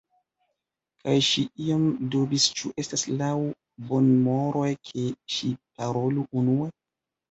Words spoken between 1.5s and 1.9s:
iom